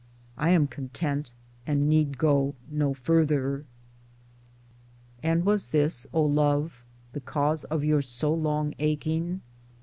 [0.35, 1.31] I am content
[1.67, 3.65] and need go no farther.
[5.21, 9.41] And was this, O love, the cause of your so long aching